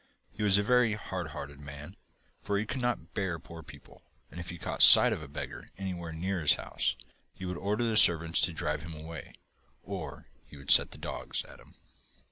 He 0.31 0.41
was 0.41 0.57
a 0.57 0.63
very 0.63 0.93
hard 0.93 1.27
hearted 1.27 1.59
man, 1.59 1.95
for 2.41 2.57
he 2.57 2.65
could 2.65 2.81
not 2.81 3.13
bear 3.13 3.37
poor 3.37 3.61
people, 3.61 4.01
and 4.31 4.39
if 4.39 4.49
he 4.49 4.57
caught 4.57 4.81
sight 4.81 5.13
of 5.13 5.21
a 5.21 5.27
beggar 5.27 5.69
anywhere 5.77 6.11
near 6.11 6.39
his 6.39 6.55
house, 6.55 6.95
he 7.35 7.45
would 7.45 7.55
order 7.57 7.87
the 7.87 7.95
servants 7.97 8.41
to 8.41 8.51
drive 8.51 8.81
him 8.81 8.95
away, 8.95 9.35
or 9.83 10.25
would 10.51 10.71
set 10.71 10.89
the 10.89 10.97
dogs 10.97 11.43
at 11.43 11.59
him. 11.59 11.75